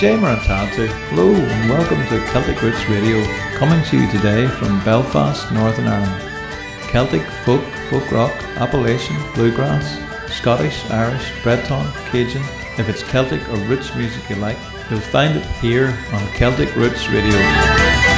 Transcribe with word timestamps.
Jay 0.00 0.16
Marantatu. 0.16 0.88
Hello 1.10 1.34
and 1.34 1.68
welcome 1.68 1.98
to 2.06 2.26
Celtic 2.32 2.62
Roots 2.62 2.88
Radio, 2.88 3.22
coming 3.58 3.84
to 3.84 4.00
you 4.00 4.10
today 4.10 4.48
from 4.48 4.82
Belfast, 4.82 5.52
Northern 5.52 5.88
Ireland. 5.88 6.88
Celtic, 6.88 7.20
folk, 7.44 7.62
folk 7.90 8.10
rock, 8.10 8.32
Appalachian, 8.56 9.18
bluegrass, 9.34 10.00
Scottish, 10.32 10.90
Irish, 10.90 11.42
Breton, 11.42 11.86
Cajun. 12.10 12.40
If 12.78 12.88
it's 12.88 13.02
Celtic 13.02 13.46
or 13.50 13.56
roots 13.68 13.94
music 13.94 14.26
you 14.30 14.36
like, 14.36 14.56
you'll 14.88 15.00
find 15.00 15.36
it 15.36 15.44
here 15.60 15.88
on 16.14 16.26
Celtic 16.28 16.74
Roots 16.76 17.06
Radio. 17.10 18.09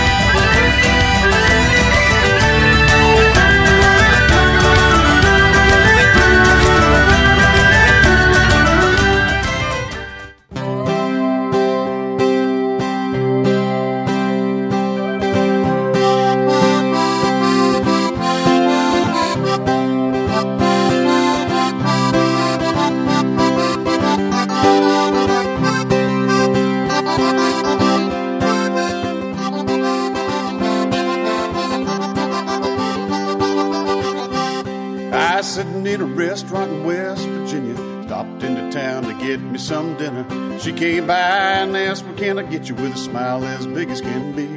West 36.84 37.26
Virginia. 37.26 37.76
Stopped 38.04 38.42
into 38.42 38.70
town 38.70 39.04
to 39.04 39.14
get 39.14 39.40
me 39.40 39.58
some 39.58 39.96
dinner. 39.96 40.24
She 40.58 40.72
came 40.72 41.06
by 41.06 41.14
and 41.14 41.76
asked, 41.76 42.04
What 42.04 42.16
can 42.16 42.38
I 42.38 42.42
get 42.42 42.68
you 42.68 42.74
with 42.74 42.94
a 42.94 42.98
smile 42.98 43.44
as 43.44 43.66
big 43.66 43.90
as 43.90 44.00
can 44.00 44.32
be? 44.34 44.48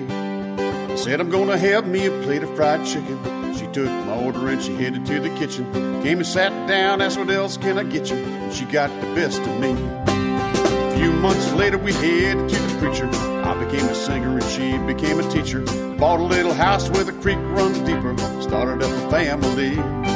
I 0.93 0.95
said, 0.95 1.19
I'm 1.19 1.29
gonna 1.29 1.57
have 1.57 1.87
me 1.87 2.05
a 2.05 2.11
plate 2.23 2.43
of 2.43 2.55
fried 2.55 2.85
chicken. 2.85 3.53
She 3.55 3.67
took 3.67 3.89
my 3.89 4.23
order 4.23 4.49
and 4.49 4.61
she 4.61 4.75
headed 4.75 5.05
to 5.05 5.19
the 5.19 5.29
kitchen. 5.37 5.71
Came 6.03 6.19
and 6.19 6.27
sat 6.27 6.51
down, 6.67 7.01
asked, 7.01 7.17
What 7.17 7.29
else 7.29 7.57
can 7.57 7.77
I 7.77 7.83
get 7.83 8.09
you? 8.09 8.17
And 8.17 8.53
she 8.53 8.65
got 8.65 8.89
the 9.01 9.07
best 9.15 9.41
of 9.41 9.59
me. 9.59 9.71
A 9.71 10.95
few 10.97 11.11
months 11.11 11.51
later, 11.53 11.77
we 11.77 11.93
headed 11.93 12.49
to 12.49 12.55
the 12.55 12.79
preacher. 12.79 13.09
I 13.45 13.53
became 13.63 13.85
a 13.87 13.95
singer 13.95 14.37
and 14.37 14.43
she 14.45 14.77
became 14.79 15.19
a 15.19 15.29
teacher. 15.31 15.61
Bought 15.97 16.19
a 16.19 16.23
little 16.23 16.53
house 16.53 16.89
where 16.89 17.03
the 17.03 17.13
creek 17.13 17.37
runs 17.39 17.79
deeper. 17.79 18.17
Started 18.41 18.83
up 18.83 18.91
a 18.91 19.09
family. 19.11 20.14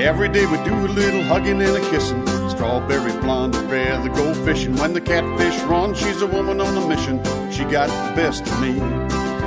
Every 0.00 0.30
day 0.30 0.46
we 0.46 0.56
do 0.64 0.74
a 0.74 0.88
little 0.88 1.22
hugging 1.22 1.60
and 1.60 1.76
a 1.76 1.90
kissing. 1.90 2.26
Strawberry 2.48 3.12
blonde, 3.20 3.54
rather 3.70 4.08
go 4.08 4.32
fishing. 4.46 4.74
When 4.76 4.94
the 4.94 5.00
catfish 5.00 5.60
run, 5.64 5.94
she's 5.94 6.22
a 6.22 6.26
woman 6.26 6.58
on 6.58 6.74
a 6.74 6.88
mission. 6.88 7.22
She 7.52 7.64
got 7.64 7.88
the 7.88 8.16
best 8.16 8.46
of 8.46 8.60
me. 8.62 8.72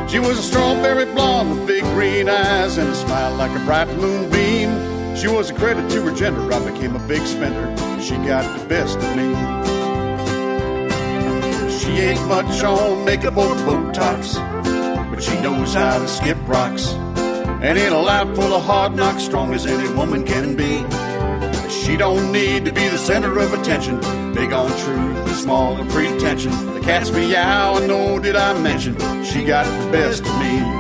She 0.08 0.20
was 0.20 0.38
a 0.38 0.44
strawberry 0.44 1.06
blonde 1.06 1.50
with 1.50 1.66
big 1.66 1.84
green 1.96 2.30
eyes 2.30 2.78
and 2.78 2.88
a 2.88 2.96
smile 2.96 3.34
like 3.36 3.50
a 3.60 3.66
bright 3.66 3.88
moonbeam. 3.98 5.16
She 5.16 5.28
was 5.28 5.50
a 5.50 5.56
credit 5.56 5.90
to 5.90 6.04
her 6.04 6.16
gender. 6.16 6.54
I 6.54 6.72
became 6.72 6.96
a 6.96 7.08
big 7.08 7.26
spender. 7.26 7.76
She 8.00 8.16
got 8.18 8.46
the 8.60 8.64
best 8.68 9.00
of 9.00 9.16
me. 9.16 9.34
She 11.80 12.00
ain't 12.00 12.28
much 12.28 12.64
on 12.64 13.04
makeup 13.04 13.38
or 13.38 13.56
Botox, 13.66 14.36
but 15.10 15.24
she 15.24 15.34
knows 15.42 15.74
how 15.74 15.98
to 15.98 16.08
skip 16.08 16.38
rocks. 16.48 16.94
And 17.64 17.78
in 17.78 17.94
a 17.94 17.98
life 17.98 18.36
full 18.36 18.54
of 18.54 18.62
hard 18.64 18.94
knocks, 18.94 19.24
strong 19.24 19.54
as 19.54 19.66
any 19.66 19.88
woman 19.94 20.26
can 20.26 20.54
be. 20.54 20.84
She 21.70 21.96
don't 21.96 22.30
need 22.34 22.66
to 22.66 22.74
be 22.74 22.90
the 22.90 22.98
center 22.98 23.40
of 23.40 23.54
attention. 23.54 24.02
Big 24.34 24.52
on 24.52 24.70
truth 24.70 25.28
and 25.28 25.30
small 25.30 25.78
in 25.78 25.88
pretension. 25.88 26.52
The 26.74 26.82
cat's 26.82 27.10
meow, 27.10 27.78
and 27.78 27.88
know 27.88 28.20
did 28.20 28.36
I 28.36 28.60
mention. 28.60 28.96
She 29.24 29.46
got 29.46 29.64
the 29.64 29.92
best 29.94 30.26
of 30.26 30.40
me. 30.40 30.73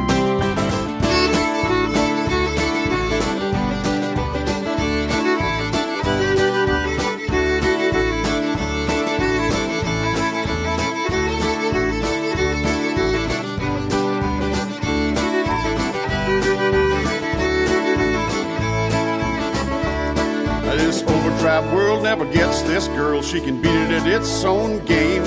This 22.73 22.87
girl. 22.87 23.21
She 23.21 23.39
can 23.39 23.61
beat 23.61 23.69
it 23.69 23.91
at 23.91 24.07
its 24.07 24.43
own 24.43 24.83
game. 24.85 25.23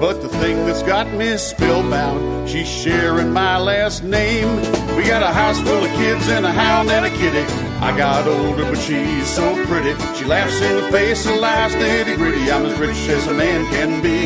But 0.00 0.22
the 0.22 0.28
thing 0.28 0.64
that's 0.64 0.82
got 0.84 1.12
me 1.12 1.36
spellbound, 1.36 2.48
she's 2.48 2.68
sharing 2.68 3.32
my 3.32 3.58
last 3.58 4.04
name. 4.04 4.48
We 4.96 5.02
got 5.04 5.22
a 5.22 5.32
house 5.32 5.58
full 5.60 5.82
of 5.84 5.90
kids 5.96 6.28
and 6.28 6.46
a 6.46 6.52
hound 6.52 6.90
and 6.90 7.04
a 7.06 7.10
kitty. 7.10 7.44
I 7.80 7.96
got 7.96 8.28
older, 8.28 8.64
but 8.64 8.78
she's 8.78 9.26
so 9.26 9.54
pretty. 9.66 9.94
She 10.16 10.24
laughs 10.24 10.60
in 10.60 10.76
the 10.76 10.88
face 10.92 11.26
of 11.26 11.36
life's 11.36 11.74
nitty 11.74 12.16
gritty. 12.16 12.50
I'm 12.52 12.64
as 12.64 12.78
rich 12.78 13.08
as 13.08 13.26
a 13.26 13.34
man 13.34 13.66
can 13.72 14.00
be. 14.00 14.18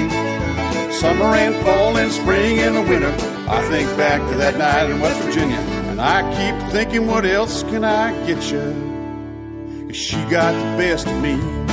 Summer 0.93 1.33
and 1.37 1.55
fall 1.65 1.97
and 1.97 2.13
spring 2.13 2.59
and 2.59 2.77
the 2.77 2.83
winter. 2.83 3.15
I 3.49 3.63
think 3.71 3.89
back 3.97 4.21
to 4.31 4.37
that 4.39 4.59
night 4.59 4.91
in 4.91 5.01
West 5.01 5.23
Virginia, 5.23 5.61
and 5.91 6.01
I 6.01 6.21
keep 6.37 6.71
thinking, 6.73 7.07
what 7.07 7.25
else 7.25 7.63
can 7.63 7.85
I 7.85 8.13
get 8.27 8.51
you? 8.51 9.91
She 9.93 10.17
got 10.25 10.53
the 10.53 10.77
best 10.77 11.07
of 11.07 11.23
me. 11.23 11.68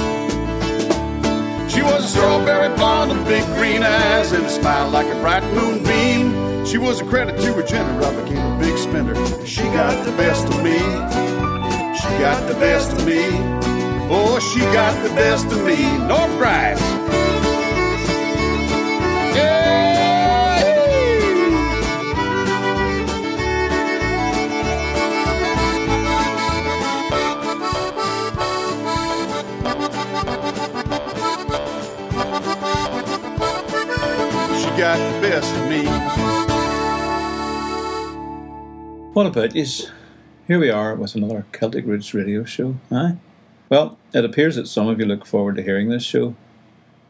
Was 1.86 2.06
a 2.06 2.08
strawberry 2.08 2.76
blonde 2.76 3.12
with 3.12 3.28
big 3.28 3.46
green 3.56 3.84
eyes 3.84 4.32
and 4.32 4.46
a 4.46 4.50
smile 4.50 4.90
like 4.90 5.08
a 5.08 5.20
bright 5.22 5.44
moonbeam. 5.54 6.66
She 6.66 6.78
was 6.78 7.00
a 7.00 7.06
credit 7.06 7.40
to 7.42 7.54
her 7.54 7.64
gender. 7.64 8.04
I 8.04 8.24
became 8.24 8.38
a 8.38 8.60
big 8.60 8.78
spender. 8.78 9.16
She 9.46 9.62
got 9.64 10.04
the 10.04 10.12
best 10.14 10.46
of 10.48 10.64
me. 10.64 10.80
She 11.96 12.10
got 12.20 12.48
the 12.48 12.56
best 12.56 12.92
of 12.92 13.06
me. 13.06 13.22
Oh, 14.10 14.40
she 14.40 14.60
got 14.60 14.94
the 15.04 15.10
best 15.10 15.46
of 15.46 15.64
me. 15.64 15.78
North 16.08 16.36
Bryce. 16.38 17.05
Got 34.78 34.98
the 34.98 35.22
best 35.22 35.56
of 35.56 35.70
me. 35.70 35.86
What 39.14 39.26
about 39.26 39.56
yous? 39.56 39.90
Here 40.48 40.60
we 40.60 40.70
are 40.70 40.96
with 40.96 41.16
another 41.16 41.46
Celtic 41.54 41.86
Roots 41.86 42.14
radio 42.14 42.44
show, 42.44 42.76
aye? 42.92 43.16
Well, 43.70 43.98
it 44.14 44.26
appears 44.26 44.58
that 44.58 44.68
some 44.68 44.90
of 44.90 45.00
you 45.00 45.06
look 45.06 45.26
forward 45.26 45.56
to 45.56 45.64
hearing 45.64 45.88
this 45.88 46.04
show. 46.04 46.36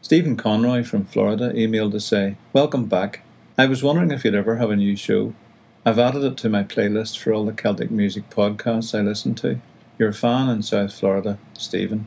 Stephen 0.00 0.36
Conroy 0.36 0.84
from 0.84 1.06
Florida 1.06 1.52
emailed 1.54 1.90
to 1.90 2.00
say, 2.00 2.36
Welcome 2.52 2.86
back. 2.86 3.22
I 3.58 3.66
was 3.66 3.82
wondering 3.82 4.12
if 4.12 4.24
you'd 4.24 4.36
ever 4.36 4.56
have 4.56 4.70
a 4.70 4.76
new 4.76 4.94
show. 4.94 5.34
I've 5.84 5.98
added 5.98 6.22
it 6.22 6.36
to 6.38 6.48
my 6.48 6.62
playlist 6.62 7.18
for 7.18 7.32
all 7.32 7.44
the 7.44 7.52
Celtic 7.52 7.90
music 7.90 8.30
podcasts 8.30 8.96
I 8.96 9.02
listen 9.02 9.34
to. 9.36 9.60
Your 9.98 10.12
fan 10.12 10.48
in 10.48 10.62
South 10.62 10.94
Florida, 10.94 11.40
Stephen. 11.54 12.06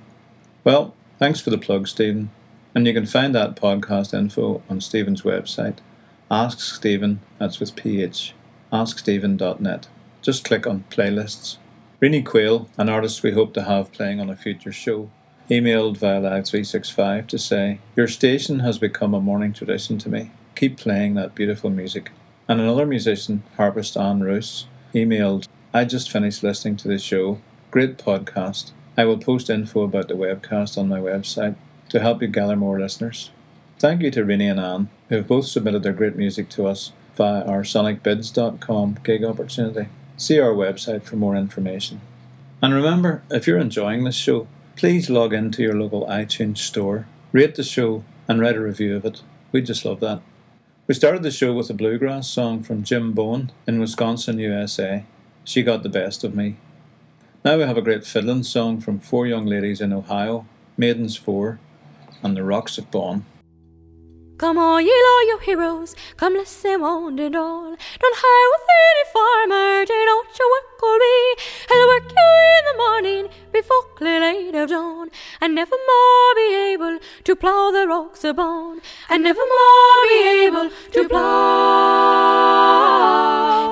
Well, 0.63 0.95
thanks 1.17 1.41
for 1.41 1.49
the 1.49 1.57
plug, 1.57 1.89
Stephen. 1.89 2.29
And 2.79 2.87
you 2.87 2.93
can 2.93 3.07
find 3.07 3.35
that 3.35 3.57
podcast 3.57 4.17
info 4.17 4.61
on 4.69 4.79
Stephen's 4.79 5.23
website, 5.23 5.79
Ask 6.31 6.61
Stephen, 6.61 7.19
that's 7.37 7.59
with 7.59 7.75
PH, 7.75 8.33
askstephen.net. 8.71 9.87
Just 10.21 10.45
click 10.45 10.65
on 10.65 10.85
playlists. 10.89 11.57
Rini 12.01 12.25
Quayle, 12.25 12.69
an 12.77 12.87
artist 12.87 13.21
we 13.21 13.33
hope 13.33 13.53
to 13.55 13.63
have 13.63 13.91
playing 13.91 14.21
on 14.21 14.29
a 14.29 14.35
future 14.37 14.71
show, 14.71 15.11
emailed 15.49 15.97
via 15.97 16.21
Live 16.21 16.47
365 16.47 17.27
to 17.27 17.37
say, 17.37 17.81
Your 17.97 18.07
station 18.07 18.59
has 18.59 18.77
become 18.77 19.13
a 19.13 19.19
morning 19.19 19.51
tradition 19.51 19.97
to 19.97 20.07
me. 20.07 20.31
Keep 20.55 20.77
playing 20.77 21.15
that 21.15 21.35
beautiful 21.35 21.69
music. 21.69 22.13
And 22.47 22.61
another 22.61 22.85
musician, 22.85 23.43
harpist 23.57 23.97
Anne 23.97 24.21
Roos, 24.21 24.67
emailed, 24.95 25.49
I 25.73 25.83
just 25.83 26.09
finished 26.09 26.43
listening 26.43 26.77
to 26.77 26.87
the 26.87 26.97
show. 26.97 27.41
Great 27.71 27.97
podcast. 27.97 28.71
I 28.97 29.03
will 29.03 29.17
post 29.17 29.49
info 29.49 29.81
about 29.81 30.07
the 30.07 30.13
webcast 30.13 30.77
on 30.77 30.87
my 30.87 30.99
website 30.99 31.57
to 31.89 31.99
help 31.99 32.21
you 32.21 32.27
gather 32.27 32.55
more 32.55 32.79
listeners. 32.79 33.31
Thank 33.79 34.01
you 34.01 34.11
to 34.11 34.25
Rini 34.25 34.49
and 34.49 34.59
Anne, 34.59 34.89
who 35.09 35.15
have 35.15 35.27
both 35.27 35.45
submitted 35.45 35.83
their 35.83 35.93
great 35.93 36.15
music 36.15 36.49
to 36.49 36.67
us 36.67 36.91
via 37.15 37.43
our 37.45 37.63
sonicbids.com 37.63 38.99
gig 39.03 39.23
opportunity. 39.23 39.89
See 40.17 40.39
our 40.39 40.53
website 40.53 41.03
for 41.03 41.15
more 41.15 41.35
information. 41.35 42.01
And 42.61 42.73
remember, 42.73 43.23
if 43.31 43.47
you're 43.47 43.57
enjoying 43.57 44.03
this 44.03 44.15
show, 44.15 44.47
please 44.75 45.09
log 45.09 45.33
into 45.33 45.61
your 45.61 45.75
local 45.75 46.05
iTunes 46.07 46.57
store, 46.57 47.07
rate 47.31 47.55
the 47.55 47.63
show, 47.63 48.03
and 48.27 48.39
write 48.39 48.55
a 48.55 48.61
review 48.61 48.95
of 48.95 49.05
it. 49.05 49.21
We 49.51 49.61
just 49.61 49.85
love 49.85 49.99
that. 50.01 50.21
We 50.87 50.93
started 50.95 51.23
the 51.23 51.31
show 51.31 51.53
with 51.53 51.69
a 51.69 51.73
bluegrass 51.73 52.27
song 52.27 52.63
from 52.63 52.83
Jim 52.83 53.13
Bowen 53.13 53.51
in 53.67 53.79
Wisconsin, 53.79 54.39
USA. 54.39 55.05
She 55.43 55.63
got 55.63 55.83
the 55.83 55.89
best 55.89 56.23
of 56.23 56.35
me. 56.35 56.57
Now 57.45 57.57
we 57.57 57.63
have 57.63 57.77
a 57.77 57.81
great 57.81 58.05
fiddling 58.05 58.43
song 58.43 58.81
from 58.81 58.99
four 58.99 59.25
young 59.25 59.45
ladies 59.45 59.81
in 59.81 59.93
Ohio, 59.93 60.45
Maidens 60.77 61.15
Four, 61.15 61.59
and 62.23 62.35
the 62.35 62.43
Rocks 62.43 62.77
of 62.77 62.89
Bawn. 62.91 63.25
Come 64.39 64.57
all 64.57 64.79
ye 64.79 64.87
loyal 64.87 65.39
heroes, 65.39 65.95
come 66.15 66.33
listen 66.33 66.79
one 66.79 67.19
and 67.19 67.35
all. 67.35 67.75
Don't 67.99 68.17
hire 68.23 68.49
with 68.53 68.69
any 68.87 69.05
farmer, 69.11 69.85
do 69.85 70.05
not 70.05 70.39
your 70.39 70.49
work 70.49 70.81
will 70.81 70.97
be. 70.97 71.35
He'll 71.67 71.87
work 71.87 72.09
you 72.09 72.27
in 72.57 72.63
the 72.69 72.77
morning 72.77 73.27
before 73.51 73.83
clear 73.97 74.21
light 74.21 74.55
of 74.55 74.69
dawn, 74.69 75.09
and 75.41 75.53
never 75.55 75.75
more 75.75 76.35
be 76.35 76.55
able 76.71 76.99
to 77.25 77.35
plough 77.35 77.71
the 77.71 77.85
rocks 77.85 78.23
upon, 78.23 78.79
and 79.09 79.23
never 79.23 79.41
more 79.41 80.07
be 80.07 80.45
able 80.45 80.69
to 80.93 81.09
plough, 81.09 81.19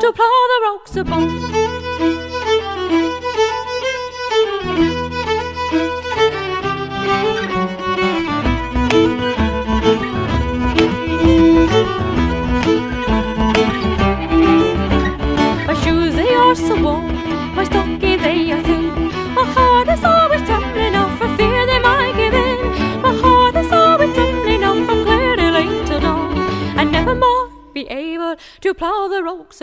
to 0.01 0.11
plough 0.11 0.47
the 0.51 0.59
rocks 0.65 0.97
upon. 0.97 1.29
so 1.29 1.76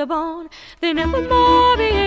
rocks. 0.07 0.55
They 0.81 0.93
never 0.93 1.21
more 1.21 1.77
be 1.77 2.04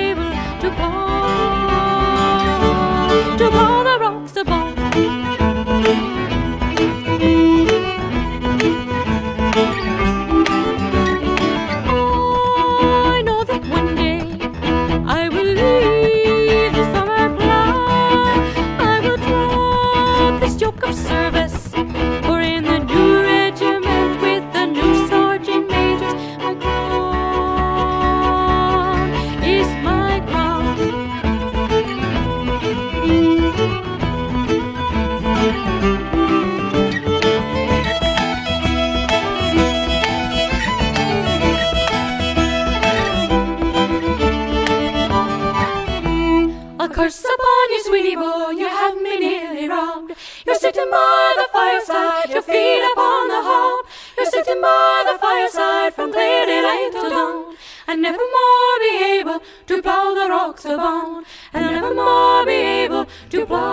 By 54.48 55.04
the 55.06 55.20
fireside 55.20 55.94
from 55.94 56.14
clear 56.14 56.46
daylight 56.46 56.94
till 56.94 57.10
dawn, 57.10 57.58
and 57.86 58.02
never 58.02 58.18
more 58.18 58.80
be 58.80 59.04
able 59.20 59.42
to 59.68 59.82
plough 59.82 60.14
the 60.14 60.30
rocks 60.30 60.64
of 60.64 60.78
Bawn, 60.78 61.26
and 61.54 61.66
never 61.66 61.94
more 61.94 62.46
be 62.46 62.54
able 62.54 63.08
to 63.30 63.46
plough. 63.46 63.68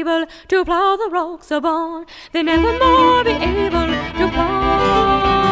Able 0.00 0.26
to 0.48 0.64
plough 0.64 0.96
the 0.96 1.10
rocks 1.10 1.50
upon. 1.50 2.06
They 2.32 2.42
never 2.42 2.72
more 2.78 3.24
be 3.24 3.32
able 3.32 3.86
to 4.18 4.30
plough. 4.32 5.49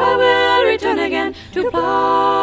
I 0.00 0.16
will 0.16 0.70
return 0.70 0.98
again 0.98 1.34
to 1.52 1.70
plough. 1.70 2.37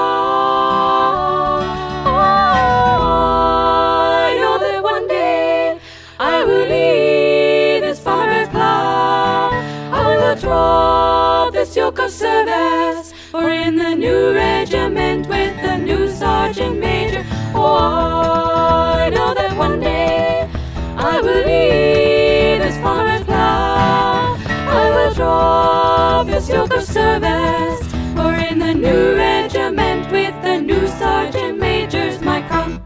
Of 26.64 26.84
service. 26.84 27.80
For 28.16 28.34
in 28.34 28.60
the 28.60 28.74
new 28.74 29.16
regiment 29.16 30.10
with 30.12 30.34
the 30.42 30.62
new 30.62 30.88
sergeant 30.88 31.60
major's 31.60 32.22
my 32.22 32.42
crown. 32.44 32.82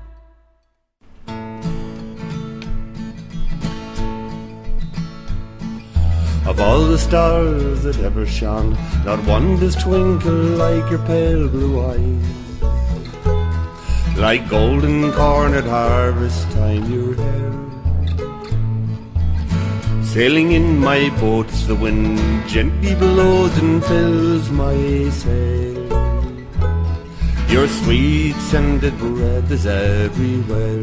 Of 6.48 6.60
all 6.60 6.84
the 6.86 6.98
stars 6.98 7.84
that 7.84 8.00
ever 8.00 8.26
shone, 8.26 8.76
not 9.06 9.24
one 9.26 9.60
does 9.60 9.76
twinkle 9.76 10.42
like 10.66 10.90
your 10.90 11.06
pale 11.06 11.48
blue 11.48 11.80
eyes. 11.92 12.40
Like 14.18 14.50
golden 14.50 15.12
corn 15.14 15.54
at 15.54 15.66
harvest 15.66 16.50
time, 16.52 16.92
your 16.92 17.14
hair 17.14 17.69
Sailing 20.14 20.54
in 20.54 20.80
my 20.80 21.12
boats, 21.20 21.68
the 21.68 21.76
wind 21.76 22.18
gently 22.48 22.96
blows 22.96 23.56
and 23.60 23.86
fills 23.86 24.50
my 24.50 24.74
sail. 25.12 25.86
Your 27.48 27.68
sweet 27.68 28.36
scented 28.50 28.98
breath 28.98 29.52
is 29.52 29.68
everywhere. 29.68 30.82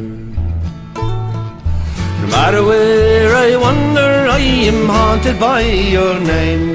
No 2.21 2.27
matter 2.31 2.63
where 2.63 3.35
I 3.35 3.57
wander, 3.57 4.29
I 4.31 4.39
am 4.71 4.87
haunted 4.87 5.41
by 5.41 5.63
your 5.63 6.21
name. 6.21 6.69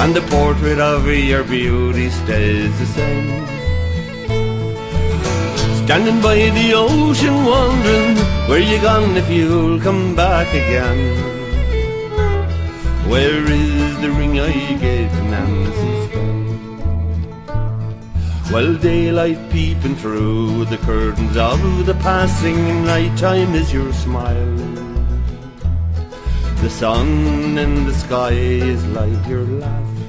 And 0.00 0.14
the 0.14 0.20
portrait 0.28 0.80
of 0.80 1.06
your 1.06 1.44
beauty 1.44 2.10
stays 2.10 2.78
the 2.78 2.86
same. 2.86 3.57
Standing 5.88 6.20
by 6.20 6.34
the 6.34 6.74
ocean 6.74 7.46
wondering 7.46 8.14
where 8.46 8.60
you 8.60 8.78
gone 8.82 9.16
if 9.16 9.30
you'll 9.30 9.80
come 9.80 10.14
back 10.14 10.46
again? 10.48 10.98
Where 13.08 13.42
is 13.50 13.98
the 14.02 14.10
ring 14.10 14.38
I 14.38 14.52
gave 14.76 15.10
to 15.10 15.22
Nancy 15.32 15.92
Spain? 16.04 16.44
While 18.52 18.74
daylight 18.76 19.40
peeping 19.50 19.96
through 19.96 20.66
the 20.66 20.76
curtains 20.76 21.38
of 21.38 21.86
the 21.86 21.94
passing 21.94 22.84
night 22.84 23.16
time 23.16 23.54
is 23.54 23.72
your 23.72 23.90
smile. 23.94 24.58
The 26.60 26.68
sun 26.68 27.56
in 27.56 27.86
the 27.86 27.94
sky 27.94 28.32
is 28.32 28.84
like 28.88 29.26
your 29.26 29.46
laugh. 29.46 30.07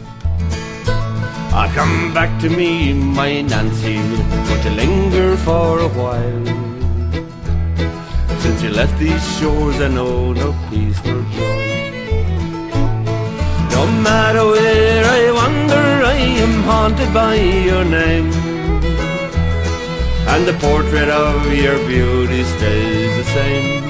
Come 1.75 2.13
back 2.13 2.41
to 2.41 2.49
me, 2.49 2.93
my 2.93 3.41
Nancy, 3.41 3.97
won't 3.97 4.63
you 4.65 4.71
linger 4.71 5.37
for 5.37 5.79
a 5.79 5.87
while? 5.87 6.45
Since 8.41 8.63
you 8.63 8.69
left 8.69 8.97
these 8.97 9.23
shores, 9.37 9.79
I 9.79 9.87
know 9.87 10.33
no 10.33 10.53
peace 10.69 10.99
nor 11.05 11.21
joy. 11.35 11.69
No 13.71 13.85
matter 14.01 14.43
where 14.45 15.05
I 15.05 15.31
wander, 15.31 15.87
I 16.13 16.17
am 16.45 16.63
haunted 16.63 17.13
by 17.13 17.35
your 17.35 17.85
name. 17.85 18.31
And 20.27 20.47
the 20.47 20.57
portrait 20.59 21.09
of 21.09 21.53
your 21.53 21.77
beauty 21.87 22.43
stays 22.43 23.15
the 23.17 23.23
same. 23.35 23.83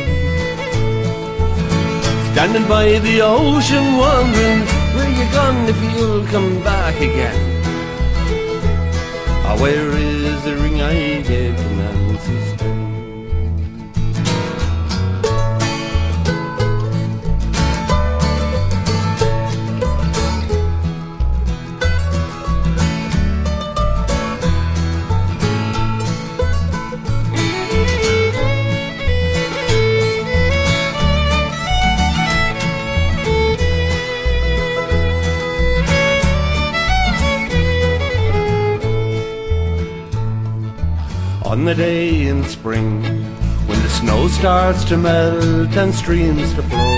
Standing 2.34 2.68
by 2.68 3.00
the 3.00 3.22
ocean, 3.22 3.98
wondering 3.98 4.62
where 4.96 5.12
you 5.18 5.26
gone 5.32 5.68
if 5.68 5.80
you'll 5.98 6.26
come 6.28 6.62
back 6.62 6.96
again. 7.02 7.49
Ah, 9.52 9.58
where 9.60 9.90
is 9.98 10.44
the 10.44 10.56
ring 10.58 10.80
I 10.80 11.24
gave 11.24 11.58
to 11.58 11.70
Nancy 11.76 12.59
The 41.70 41.76
day 41.76 42.26
in 42.26 42.44
spring 42.46 43.04
when 43.68 43.80
the 43.84 43.90
snow 43.90 44.28
starts 44.28 44.84
to 44.86 44.98
melt 44.98 45.78
and 45.78 45.94
streams 45.94 46.52
to 46.56 46.64
flow, 46.64 46.96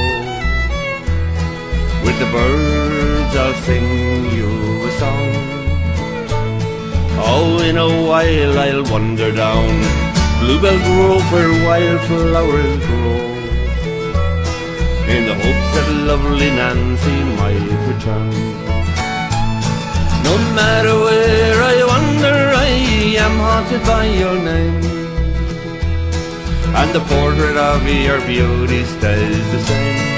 with 2.05 2.17
the 2.19 2.29
birds 2.31 3.35
I'll 3.35 3.53
sing 3.65 4.31
you 4.31 4.47
a 4.87 4.91
song. 4.97 5.31
Oh, 7.19 7.59
in 7.67 7.75
a 7.75 8.07
while 8.07 8.59
I'll 8.59 8.83
wander 8.85 9.33
down 9.33 9.75
Bluebell 10.39 10.79
Grove 10.87 11.31
where 11.33 11.51
wildflowers 11.67 12.77
grow, 12.85 13.19
in 15.13 15.25
the 15.27 15.35
hopes 15.35 15.69
that 15.75 15.89
lovely 16.07 16.49
Nancy 16.49 17.17
might 17.41 17.67
return. 17.89 18.31
No 20.23 20.37
matter 20.55 20.95
where 20.95 21.61
I 21.61 21.83
wander, 21.91 22.50
I 22.71 23.15
am 23.25 23.35
haunted 23.45 23.83
by 23.83 24.05
your 24.05 24.37
name. 24.49 24.83
And 26.79 26.89
the 26.95 27.03
portrait 27.11 27.57
of 27.57 27.81
your 28.07 28.19
beauty 28.25 28.85
stays 28.95 29.45
the 29.53 29.61
same. 29.67 30.11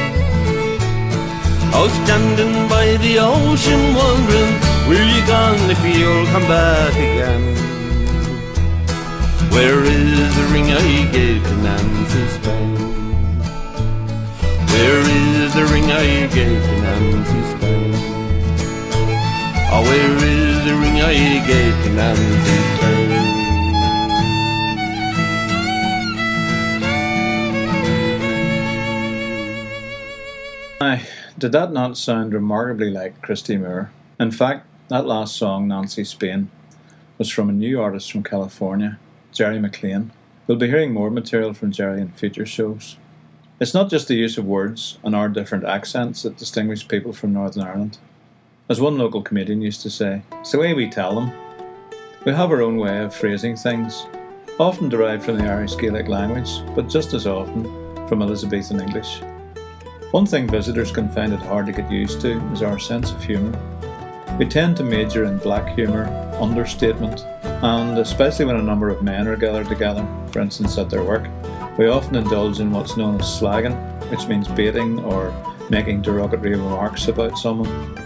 Oh, 1.75 1.87
standing 2.03 2.55
by 2.69 2.87
the 3.05 3.13
ocean, 3.17 3.81
wondering, 4.01 4.53
where 4.87 5.05
you 5.13 5.21
gone 5.25 5.63
if 5.75 5.81
you'll 5.97 6.27
come 6.33 6.47
back 6.47 6.93
again? 6.93 7.43
Where 9.55 9.81
is 9.83 10.29
the 10.37 10.45
ring 10.53 10.69
I 10.85 11.11
gave 11.11 11.41
to 11.49 11.55
Nancy 11.67 12.23
Spain? 12.37 12.75
Where 14.73 15.01
is 15.21 15.53
the 15.55 15.65
ring 15.73 15.89
I 15.91 16.27
gave 16.37 16.61
to 16.69 16.75
Nancy 16.85 17.41
Spain? 17.53 17.93
Oh, 19.73 19.81
where 19.89 20.17
is 20.37 20.52
ring 20.71 21.01
I 21.01 21.45
gave 21.45 21.83
to 21.83 21.89
Nancy 21.89 22.23
Spain? 22.77 23.03
Aye, 30.79 31.07
did 31.37 31.51
that 31.51 31.71
not 31.71 31.97
sound 31.97 32.33
remarkably 32.33 32.89
like 32.89 33.21
Christy 33.21 33.57
Moore? 33.57 33.91
In 34.19 34.31
fact, 34.31 34.65
that 34.89 35.05
last 35.05 35.35
song, 35.35 35.67
Nancy 35.67 36.03
Spain, 36.03 36.49
was 37.17 37.29
from 37.29 37.49
a 37.49 37.53
new 37.53 37.81
artist 37.81 38.11
from 38.11 38.23
California, 38.23 38.99
Jerry 39.31 39.59
McLean. 39.59 40.11
We'll 40.47 40.57
be 40.57 40.67
hearing 40.67 40.93
more 40.93 41.09
material 41.09 41.53
from 41.53 41.71
Jerry 41.71 42.01
in 42.01 42.11
future 42.11 42.45
shows. 42.45 42.97
It's 43.59 43.73
not 43.73 43.89
just 43.89 44.07
the 44.07 44.15
use 44.15 44.37
of 44.37 44.45
words 44.45 44.97
and 45.03 45.15
our 45.15 45.29
different 45.29 45.63
accents 45.63 46.23
that 46.23 46.37
distinguish 46.37 46.87
people 46.87 47.13
from 47.13 47.33
Northern 47.33 47.63
Ireland. 47.63 47.97
As 48.69 48.79
one 48.79 48.97
local 48.97 49.21
comedian 49.21 49.61
used 49.61 49.81
to 49.81 49.89
say, 49.89 50.21
it's 50.39 50.53
the 50.53 50.57
way 50.57 50.73
we 50.73 50.89
tell 50.89 51.15
them. 51.15 51.33
We 52.23 52.31
have 52.31 52.49
our 52.49 52.61
own 52.61 52.77
way 52.77 52.99
of 52.99 53.13
phrasing 53.13 53.57
things, 53.57 54.05
often 54.57 54.87
derived 54.87 55.25
from 55.25 55.37
the 55.37 55.49
Irish 55.49 55.75
Gaelic 55.75 56.07
language, 56.07 56.49
but 56.73 56.87
just 56.87 57.13
as 57.13 57.27
often 57.27 57.65
from 58.07 58.21
Elizabethan 58.21 58.79
English. 58.79 59.21
One 60.11 60.25
thing 60.25 60.47
visitors 60.47 60.93
can 60.93 61.09
find 61.09 61.33
it 61.33 61.41
hard 61.41 61.65
to 61.65 61.73
get 61.73 61.91
used 61.91 62.21
to 62.21 62.39
is 62.53 62.61
our 62.61 62.79
sense 62.79 63.11
of 63.11 63.21
humour. 63.21 63.51
We 64.39 64.45
tend 64.45 64.77
to 64.77 64.83
major 64.83 65.25
in 65.25 65.39
black 65.39 65.75
humour, 65.75 66.05
understatement, 66.39 67.25
and 67.43 67.97
especially 67.97 68.45
when 68.45 68.55
a 68.55 68.61
number 68.61 68.87
of 68.87 69.03
men 69.03 69.27
are 69.27 69.35
gathered 69.35 69.67
together, 69.67 70.07
for 70.31 70.39
instance 70.39 70.77
at 70.77 70.89
their 70.89 71.03
work, 71.03 71.27
we 71.77 71.87
often 71.87 72.15
indulge 72.15 72.61
in 72.61 72.71
what's 72.71 72.95
known 72.95 73.19
as 73.19 73.25
slagging, 73.25 73.75
which 74.09 74.25
means 74.27 74.47
baiting 74.47 74.99
or 75.03 75.33
making 75.69 76.01
derogatory 76.01 76.51
remarks 76.51 77.09
about 77.09 77.37
someone. 77.37 77.99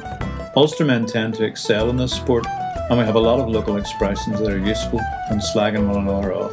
Ulstermen 0.57 1.05
tend 1.05 1.35
to 1.35 1.43
excel 1.43 1.91
in 1.91 1.97
this 1.97 2.13
sport, 2.13 2.47
and 2.89 2.97
we 2.97 3.05
have 3.05 3.13
a 3.13 3.19
lot 3.19 3.39
of 3.39 3.47
local 3.47 3.77
expressions 3.77 4.39
that 4.39 4.51
are 4.51 4.57
useful 4.57 4.99
in 5.29 5.37
slagging 5.37 5.87
one 5.87 6.07
another 6.07 6.33
off. 6.33 6.51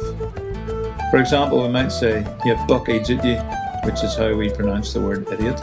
For 1.09 1.17
example, 1.17 1.63
we 1.63 1.69
might 1.69 1.91
say, 1.91 2.23
You 2.45 2.55
buck 2.67 2.87
idiot 2.87 3.25
ye, 3.25 3.37
which 3.83 4.03
is 4.03 4.13
how 4.13 4.31
we 4.35 4.51
pronounce 4.51 4.93
the 4.93 5.01
word 5.01 5.27
idiot, 5.31 5.59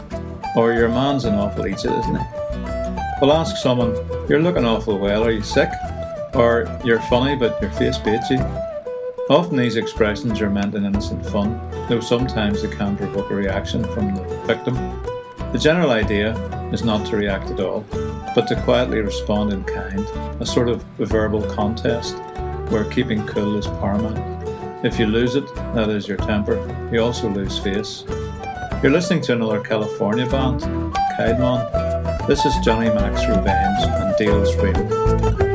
or 0.57 0.73
Your 0.73 0.89
man's 0.89 1.23
an 1.23 1.35
awful 1.35 1.63
idiot, 1.63 1.85
isn't 1.85 2.17
he? 2.17 2.25
We'll 3.21 3.31
ask 3.31 3.55
someone, 3.55 3.95
You're 4.27 4.41
looking 4.41 4.65
awful 4.65 4.99
well, 4.99 5.23
are 5.23 5.31
you 5.31 5.41
sick? 5.41 5.69
Or 6.33 6.67
You're 6.83 6.99
funny, 7.03 7.37
but 7.37 7.61
your 7.61 7.71
face 7.71 7.97
beats 7.97 8.29
you. 8.29 8.39
Often 9.29 9.55
these 9.55 9.77
expressions 9.77 10.41
are 10.41 10.49
meant 10.49 10.75
in 10.75 10.83
innocent 10.83 11.25
fun, 11.27 11.61
though 11.87 12.01
sometimes 12.01 12.61
they 12.61 12.75
can 12.75 12.97
provoke 12.97 13.31
a 13.31 13.35
reaction 13.35 13.85
from 13.93 14.13
the 14.13 14.23
victim. 14.45 14.75
The 15.53 15.59
general 15.59 15.91
idea 15.91 16.35
is 16.73 16.83
not 16.83 17.05
to 17.05 17.15
react 17.15 17.49
at 17.49 17.61
all, 17.61 17.85
but 18.35 18.47
to 18.47 18.61
quietly 18.63 18.99
respond 18.99 19.53
in 19.53 19.63
kind, 19.63 20.07
a 20.41 20.45
sort 20.45 20.69
of 20.69 20.83
verbal 20.97 21.41
contest 21.53 22.15
where 22.69 22.83
keeping 22.85 23.25
cool 23.27 23.57
is 23.57 23.67
paramount. 23.67 24.17
If 24.85 24.99
you 24.99 25.05
lose 25.05 25.35
it, 25.35 25.45
that 25.75 25.89
is 25.89 26.07
your 26.07 26.17
temper, 26.17 26.57
you 26.91 27.01
also 27.01 27.29
lose 27.29 27.57
face. 27.59 28.03
You're 28.81 28.91
listening 28.91 29.21
to 29.23 29.33
another 29.33 29.61
California 29.61 30.25
band, 30.25 30.61
Kaidmon. 31.17 32.27
This 32.27 32.45
is 32.45 32.53
Johnny 32.63 32.89
Mac's 32.89 33.25
Revenge 33.27 33.83
and 33.83 34.15
Deal's 34.17 34.53
Freedom. 34.55 35.52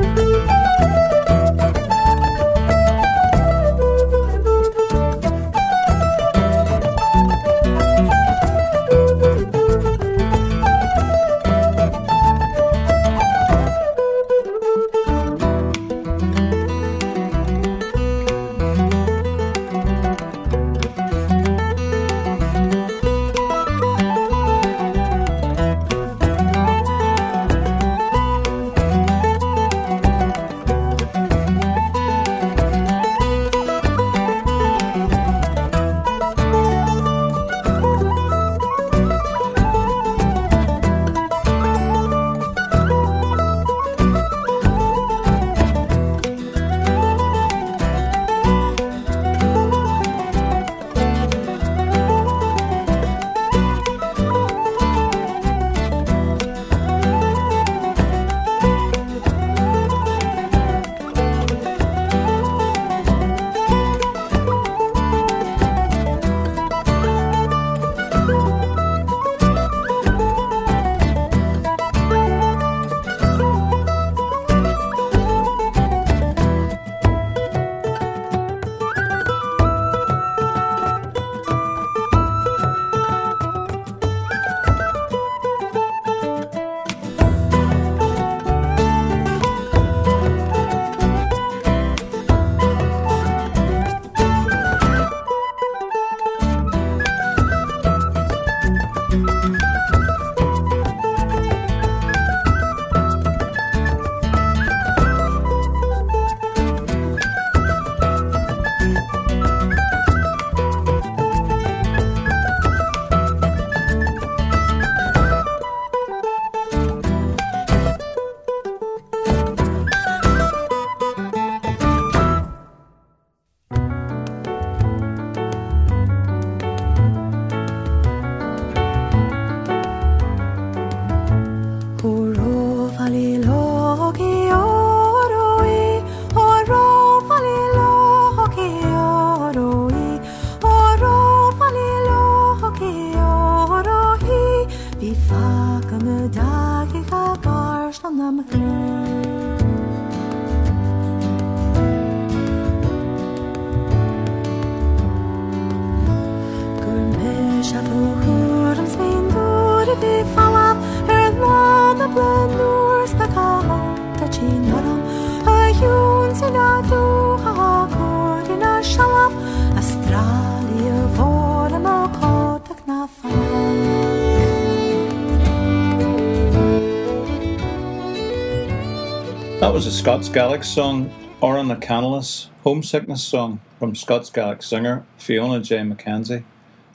That 179.59 179.73
was 179.73 179.85
a 179.85 179.91
Scots 179.91 180.29
Gaelic 180.29 180.63
song, 180.63 181.11
Oran 181.41 181.67
the 181.67 181.75
Canalis, 181.75 182.47
homesickness 182.63 183.21
song 183.21 183.59
from 183.77 183.93
Scots 183.93 184.29
Gaelic 184.29 184.63
singer 184.63 185.03
Fiona 185.17 185.59
J. 185.59 185.79
McKenzie 185.79 186.45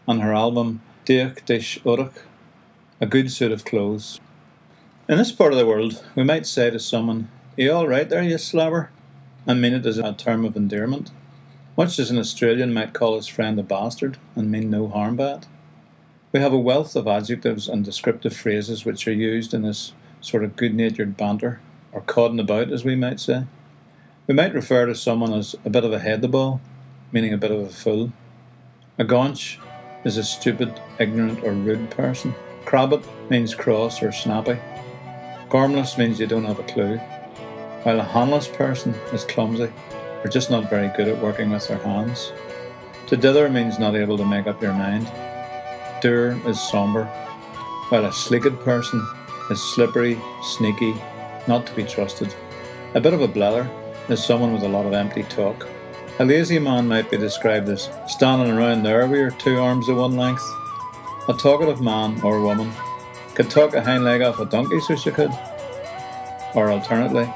on 0.09 0.21
her 0.21 0.33
album 0.33 0.81
Diach 1.05 1.45
Dish 1.45 1.79
Urach, 1.85 2.23
a 3.03 3.07
good 3.07 3.31
suit 3.31 3.53
of 3.53 3.67
clothes. 3.67 4.19
In 5.11 5.19
this 5.19 5.31
part 5.31 5.53
of 5.53 5.59
the 5.59 5.67
world, 5.67 6.03
we 6.15 6.25
might 6.25 6.47
say 6.47 6.71
to 6.71 6.79
someone, 6.79 7.29
you 7.55 7.71
all 7.71 7.87
right 7.87 8.09
there, 8.09 8.23
you 8.23 8.39
slobber? 8.39 8.91
and 9.47 9.61
mean 9.61 9.75
it 9.75 9.85
as 9.85 9.99
a 9.99 10.15
term 10.15 10.47
of 10.47 10.57
endearment, 10.57 11.11
much 11.77 11.99
as 11.99 12.11
an 12.11 12.19
Australian 12.19 12.73
might 12.73 12.95
call 12.95 13.17
his 13.17 13.27
friend 13.27 13.61
a 13.61 13.63
bastard 13.63 14.17
and 14.35 14.51
mean 14.51 14.71
no 14.71 14.89
harm 14.89 15.17
by 15.17 15.33
it. 15.35 15.47
We 16.33 16.41
have 16.41 16.55
a 16.55 16.59
wealth 16.59 16.97
of 16.97 17.07
adjectives 17.07 17.69
and 17.69 17.85
descriptive 17.85 18.35
phrases 18.35 18.87
which 18.87 19.07
are 19.07 19.13
used 19.13 19.53
in 19.53 19.61
this 19.61 19.93
sort 20.23 20.45
of 20.45 20.57
good 20.57 20.75
natured 20.75 21.19
banter, 21.19 21.61
or 21.95 22.03
codding 22.03 22.41
about, 22.41 22.71
as 22.71 22.85
we 22.85 22.97
might 22.97 23.21
say. 23.21 23.45
We 24.27 24.35
might 24.35 24.55
refer 24.55 24.87
to 24.87 24.95
someone 24.95 25.33
as 25.33 25.55
a 25.65 25.71
bit 25.71 25.85
of 25.85 25.93
a 25.93 26.01
head 26.01 26.21
the 26.21 26.29
ball, 26.29 26.61
meaning 27.13 27.33
a 27.33 27.39
bit 27.39 27.51
of 27.51 27.61
a 27.61 27.69
fool. 27.69 28.13
A 28.99 29.05
gaunch 29.05 29.59
is 30.05 30.17
a 30.17 30.25
stupid, 30.25 30.81
ignorant, 30.99 31.43
or 31.45 31.53
rude 31.53 31.91
person. 31.91 32.35
Crabbit 32.65 33.05
means 33.31 33.55
cross 33.55 34.03
or 34.03 34.13
snappy. 34.13 34.59
Gormless 35.49 35.97
means 35.97 36.19
you 36.19 36.27
don't 36.27 36.45
have 36.45 36.59
a 36.59 36.65
clue. 36.65 36.99
While 37.85 38.01
a 38.01 38.05
handless 38.05 38.49
person 38.49 38.95
is 39.13 39.25
clumsy 39.25 39.71
or 40.25 40.29
just 40.29 40.51
not 40.51 40.71
very 40.71 40.89
good 40.97 41.07
at 41.07 41.23
working 41.23 41.51
with 41.51 41.69
their 41.69 41.79
hands. 41.79 42.33
To 43.09 43.17
dither 43.17 43.51
means 43.51 43.79
not 43.79 43.95
able 43.95 44.17
to 44.17 44.25
make 44.25 44.47
up 44.47 44.63
your 44.63 44.73
mind. 44.73 45.07
Dur 46.01 46.41
is 46.49 46.61
sombre, 46.61 47.05
while 47.91 48.07
a 48.07 48.13
sleeked 48.13 48.59
person 48.61 49.07
is 49.51 49.63
slippery, 49.75 50.19
sneaky, 50.43 50.95
not 51.47 51.67
to 51.67 51.75
be 51.75 51.85
trusted. 51.85 52.35
A 52.95 53.01
bit 53.01 53.15
of 53.15 53.21
a 53.21 53.29
blather 53.29 53.69
is 54.09 54.25
someone 54.25 54.53
with 54.53 54.63
a 54.63 54.69
lot 54.69 54.87
of 54.87 54.93
empty 54.93 55.25
talk. 55.25 55.67
A 56.21 56.25
lazy 56.25 56.59
man 56.59 56.87
might 56.87 57.11
be 57.11 57.17
described 57.17 57.69
as 57.69 57.91
standing 58.07 58.51
around 58.51 58.83
there 58.83 59.07
with 59.07 59.19
your 59.19 59.31
two 59.33 59.59
arms 59.59 59.89
of 59.89 59.97
one 59.97 60.17
length. 60.17 60.45
A 61.29 61.33
talkative 61.33 61.81
man 61.81 62.21
or 62.23 62.41
woman 62.41 62.73
could 63.35 63.51
talk 63.51 63.75
a 63.75 63.83
hind 63.83 64.05
leg 64.05 64.23
off 64.23 64.39
a 64.39 64.45
donkey 64.45 64.79
so 64.81 64.95
she 64.95 65.11
could. 65.11 65.33
Or 66.55 66.71
alternately, 66.71 67.29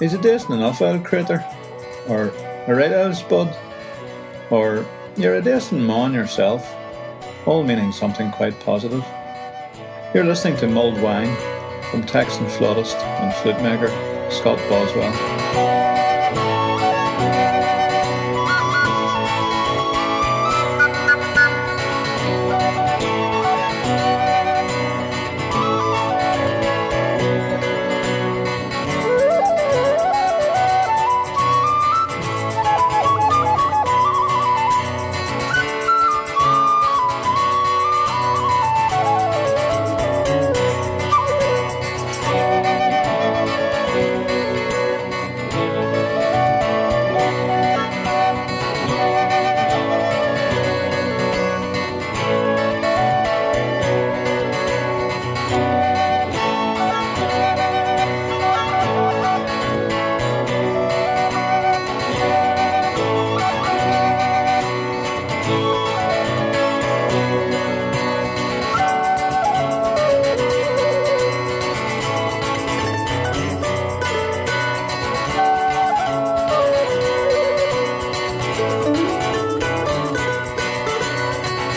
he's 0.00 0.12
a 0.12 0.20
decent 0.20 0.52
enough 0.52 0.82
old 0.82 1.04
critter. 1.04 1.42
Or 2.08 2.28
a 2.66 2.74
right 2.74 2.92
old 2.92 3.16
spud. 3.16 3.56
Or 4.50 4.84
you're 5.16 5.36
a 5.36 5.42
decent 5.42 5.80
man 5.80 6.12
yourself. 6.12 6.74
All 7.46 7.62
meaning 7.62 7.90
something 7.90 8.30
quite 8.32 8.58
positive. 8.60 9.04
You're 10.12 10.24
listening 10.24 10.56
to 10.58 10.66
Mulled 10.66 11.00
Wine 11.00 11.34
from 11.90 12.04
Texan 12.04 12.48
flautist 12.48 12.96
and 12.96 13.34
flute 13.34 13.60
maker 13.62 13.88
Scott 14.30 14.58
Boswell. 14.68 15.85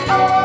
Inside 0.10 0.39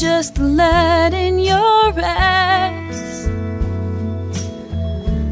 just 0.00 0.36
the 0.36 0.44
light 0.44 1.12
in 1.12 1.38
your 1.38 1.92
eyes. 2.02 3.28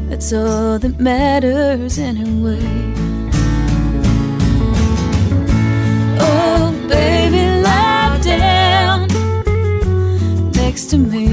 That's 0.07 0.31
all 0.31 0.77
that 0.77 0.99
matters 0.99 1.97
anyway. 1.97 2.61
Oh, 6.19 6.71
baby, 6.87 7.63
lie 7.63 8.19
down 8.21 9.07
next 10.51 10.91
to 10.91 10.99
me, 10.99 11.29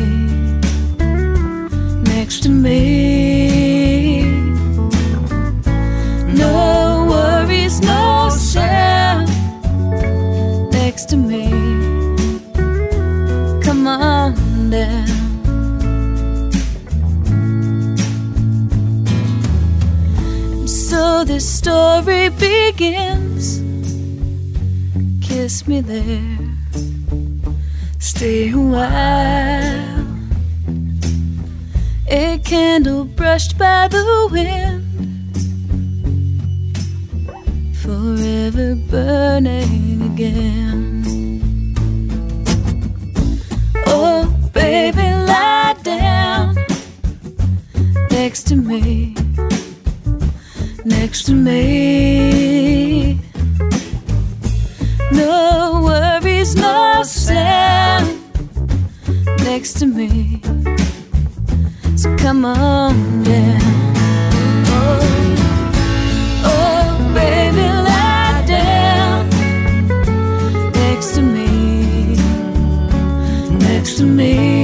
next 2.05 2.43
to 2.45 2.49
me. 2.49 3.76
Me 25.69 25.81
there, 25.81 26.39
stay 27.99 28.51
a 28.53 28.57
while. 28.57 30.07
A 32.09 32.39
candle 32.45 33.05
brushed 33.05 33.59
by 33.59 33.89
the 33.89 34.29
wind, 34.31 34.85
forever 37.83 38.77
burning 38.89 40.03
again. 40.13 41.03
Oh, 43.89 44.33
baby, 44.53 45.03
lie 45.03 45.75
down 45.83 46.55
next 48.13 48.45
to 48.45 48.55
me, 48.55 49.17
next 50.85 51.25
to 51.25 51.33
me. 51.33 53.06
No 56.97 57.03
next 59.45 59.79
to 59.81 59.87
me. 59.87 60.41
So 61.97 62.17
come 62.17 62.45
on 62.45 63.23
down. 63.23 63.61
Oh, 64.69 65.01
oh, 66.45 67.13
baby, 67.15 67.67
lie 67.89 68.45
down 68.47 69.29
next 70.73 71.15
to 71.17 71.23
me, 71.23 72.17
next 73.59 73.99
to 73.99 74.05
me. 74.05 74.56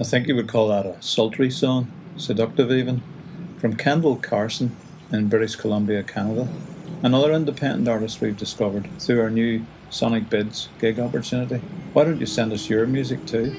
I 0.00 0.02
think 0.02 0.28
you 0.28 0.34
would 0.36 0.48
call 0.48 0.68
that 0.68 0.86
a 0.86 0.96
sultry 1.02 1.50
song, 1.50 1.92
seductive 2.16 2.72
even, 2.72 3.02
from 3.58 3.76
Kendall 3.76 4.16
Carson 4.16 4.74
in 5.12 5.28
British 5.28 5.56
Columbia, 5.56 6.02
Canada. 6.02 6.48
Another 7.02 7.34
independent 7.34 7.86
artist 7.86 8.18
we've 8.22 8.36
discovered 8.36 8.88
through 8.98 9.20
our 9.20 9.28
new 9.28 9.66
Sonic 9.90 10.30
Bids 10.30 10.70
gig 10.78 10.98
opportunity. 10.98 11.60
Why 11.92 12.04
don't 12.04 12.18
you 12.18 12.24
send 12.24 12.50
us 12.54 12.70
your 12.70 12.86
music 12.86 13.26
too? 13.26 13.54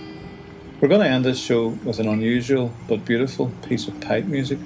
We're 0.80 0.88
going 0.88 1.02
to 1.02 1.08
end 1.08 1.26
this 1.26 1.40
show 1.40 1.68
with 1.68 2.00
an 2.00 2.08
unusual 2.08 2.74
but 2.88 3.06
beautiful 3.06 3.52
piece 3.68 3.88
of 3.88 4.02
pipe 4.02 4.26
music, 4.26 4.58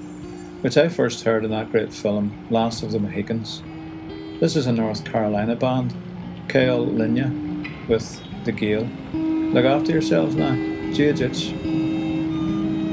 which 0.62 0.78
I 0.78 0.88
first 0.88 1.26
heard 1.26 1.44
in 1.44 1.52
that 1.52 1.74
great 1.74 1.94
film, 1.94 2.48
Last 2.50 2.84
of 2.84 2.94
the 2.94 3.00
Mohicans. 3.00 3.62
This 4.40 4.56
is 4.56 4.66
a 4.66 4.72
North 4.72 5.04
Carolina 5.04 5.58
band, 5.58 5.94
Kale 6.48 6.86
Linya, 6.86 7.90
with 7.90 8.22
The 8.46 8.54
Gael. 8.54 8.88
Look 9.14 9.66
after 9.66 9.92
yourselves 9.92 10.36
now. 10.36 10.74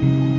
Jiu-jitsu. 0.03 0.32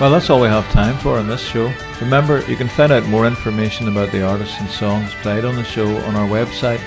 Well, 0.00 0.12
that's 0.12 0.30
all 0.30 0.40
we 0.40 0.46
have 0.46 0.70
time 0.70 0.96
for 0.98 1.18
on 1.18 1.26
this 1.26 1.42
show. 1.42 1.72
Remember, 2.00 2.48
you 2.48 2.54
can 2.54 2.68
find 2.68 2.92
out 2.92 3.04
more 3.06 3.26
information 3.26 3.88
about 3.88 4.12
the 4.12 4.22
artists 4.24 4.60
and 4.60 4.70
songs 4.70 5.12
played 5.22 5.44
on 5.44 5.56
the 5.56 5.64
show 5.64 5.88
on 5.88 6.14
our 6.14 6.28
website 6.28 6.78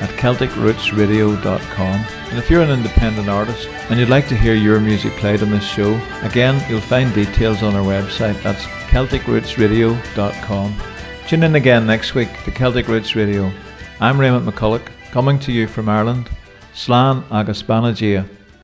at 0.00 0.10
CelticRootsRadio.com. 0.10 2.06
And 2.30 2.38
if 2.38 2.48
you're 2.48 2.62
an 2.62 2.70
independent 2.70 3.28
artist 3.28 3.66
and 3.90 3.98
you'd 3.98 4.08
like 4.08 4.28
to 4.28 4.36
hear 4.36 4.54
your 4.54 4.78
music 4.78 5.12
played 5.14 5.42
on 5.42 5.50
this 5.50 5.66
show, 5.66 6.00
again, 6.22 6.64
you'll 6.70 6.80
find 6.80 7.12
details 7.12 7.64
on 7.64 7.74
our 7.74 7.82
website. 7.82 8.40
That's 8.44 8.62
CelticRootsRadio.com. 8.92 10.76
Tune 11.26 11.42
in 11.42 11.56
again 11.56 11.84
next 11.84 12.14
week 12.14 12.28
to 12.44 12.52
Celtic 12.52 12.86
Roots 12.86 13.16
Radio. 13.16 13.50
I'm 13.98 14.20
Raymond 14.20 14.46
McCulloch, 14.46 14.86
coming 15.10 15.40
to 15.40 15.50
you 15.50 15.66
from 15.66 15.88
Ireland. 15.88 16.30
Slán 16.74 17.24
agus 17.32 17.60
Banagia. 17.60 18.28